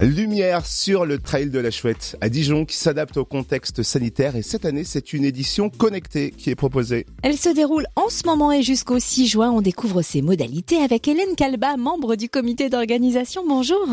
[0.00, 4.42] Lumière sur le trail de la Chouette à Dijon qui s'adapte au contexte sanitaire et
[4.42, 7.04] cette année c'est une édition connectée qui est proposée.
[7.24, 9.50] Elle se déroule en ce moment et jusqu'au 6 juin.
[9.50, 13.42] On découvre ses modalités avec Hélène Calba, membre du comité d'organisation.
[13.44, 13.88] Bonjour.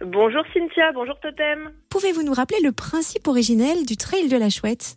[0.00, 1.72] Bonjour Cynthia, bonjour Totem.
[1.90, 4.96] Pouvez-vous nous rappeler le principe originel du trail de la Chouette?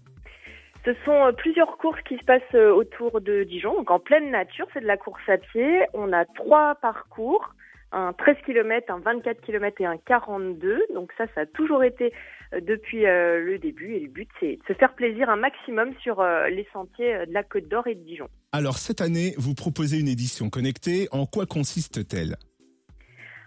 [0.86, 4.32] Ce sont euh, plusieurs courses qui se passent euh, autour de Dijon, donc en pleine
[4.32, 5.82] nature, c'est de la course à pied.
[5.94, 7.54] On a trois parcours
[7.96, 10.86] un 13 km, un 24 km et un 42.
[10.94, 12.14] Donc ça, ça a toujours été
[12.54, 13.94] euh, depuis euh, le début.
[13.94, 17.34] Et le but, c'est de se faire plaisir un maximum sur euh, les sentiers de
[17.34, 18.28] la Côte d'Or et de Dijon.
[18.52, 21.08] Alors cette année, vous proposez une édition connectée.
[21.12, 22.36] En quoi consiste-t-elle?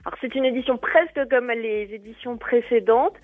[0.06, 3.16] Alors c'est une édition presque comme les éditions précédentes.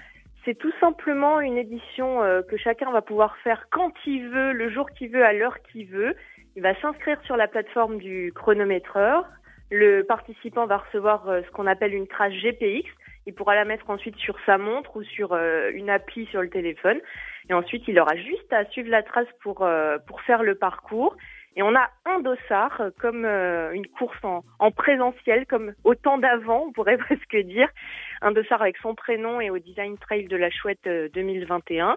[0.45, 4.91] C'est tout simplement une édition que chacun va pouvoir faire quand il veut, le jour
[4.91, 6.15] qu'il veut, à l'heure qu'il veut.
[6.55, 9.25] Il va s'inscrire sur la plateforme du chronométreur
[9.71, 12.89] le participant va recevoir euh, ce qu'on appelle une trace GPX.
[13.27, 16.51] Il pourra la mettre ensuite sur sa montre ou sur euh, une appli sur le
[16.51, 17.01] téléphone.
[17.49, 21.17] Et ensuite, il aura juste à suivre la trace pour, euh, pour faire le parcours.
[21.57, 26.67] Et on a un dossard, comme une course en, en, présentiel, comme au temps d'avant,
[26.69, 27.69] on pourrait presque dire.
[28.23, 31.97] Un dossard avec son prénom et au Design Trail de la Chouette 2021.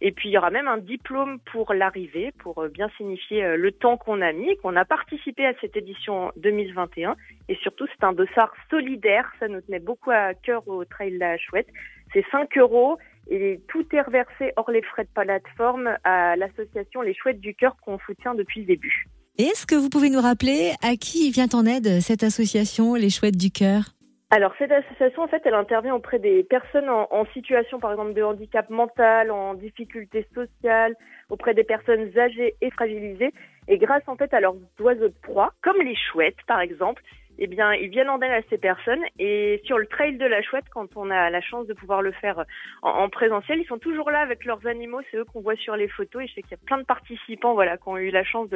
[0.00, 3.96] Et puis, il y aura même un diplôme pour l'arrivée, pour bien signifier le temps
[3.96, 7.16] qu'on a mis, qu'on a participé à cette édition 2021.
[7.48, 9.30] Et surtout, c'est un dossard solidaire.
[9.38, 11.68] Ça nous tenait beaucoup à cœur au Trail de la Chouette.
[12.12, 17.14] C'est 5 euros et tout est reversé hors les frais de plateforme à l'association Les
[17.14, 19.04] Chouettes du Cœur qu'on soutient depuis le début.
[19.38, 23.10] Et est-ce que vous pouvez nous rappeler à qui vient en aide cette association Les
[23.10, 23.92] Chouettes du Cœur?
[24.30, 28.12] Alors cette association, en fait, elle intervient auprès des personnes en, en, situation, par exemple,
[28.12, 30.94] de handicap mental, en difficulté sociale,
[31.30, 33.32] auprès des personnes âgées et fragilisées.
[33.68, 37.02] Et grâce, en fait, à leurs oiseaux de proie, comme les chouettes, par exemple,
[37.38, 39.02] eh bien, ils viennent en aide à ces personnes.
[39.18, 42.12] Et sur le trail de la chouette, quand on a la chance de pouvoir le
[42.12, 42.44] faire
[42.82, 45.00] en, présentiel, ils sont toujours là avec leurs animaux.
[45.10, 46.22] C'est eux qu'on voit sur les photos.
[46.22, 48.48] Et je sais qu'il y a plein de participants, voilà, qui ont eu la chance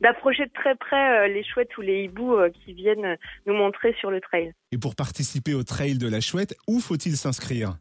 [0.00, 3.16] d'approcher de, très près euh, les chouettes ou les hiboux euh, qui viennent
[3.46, 4.52] nous montrer sur le trail.
[4.72, 7.76] Et pour participer au trail de la chouette, où faut-il s'inscrire?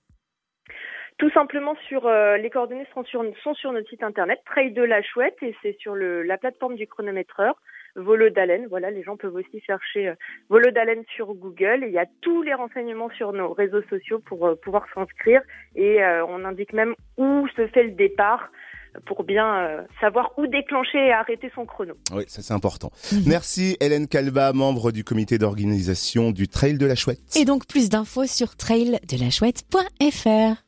[1.18, 4.84] Tout simplement sur euh, les coordonnées sont sur, sont sur notre site internet Trail de
[4.84, 7.56] la Chouette et c'est sur le, la plateforme du chronométreur
[7.96, 8.68] Volo d'Haleine.
[8.70, 10.16] Voilà, les gens peuvent aussi chercher euh,
[10.50, 11.84] Volo d'Haleine sur Google.
[11.84, 15.42] Et il y a tous les renseignements sur nos réseaux sociaux pour euh, pouvoir s'inscrire.
[15.76, 18.52] Et euh, on indique même où se fait le départ
[19.06, 21.96] pour bien savoir où déclencher et arrêter son chrono.
[22.14, 22.92] Oui, ça c'est important.
[23.12, 23.24] Mhm.
[23.28, 27.20] Merci Hélène Calva, membre du comité d'organisation du Trail de la Chouette.
[27.36, 30.64] Et donc plus d'infos sur traildelachouette.fr.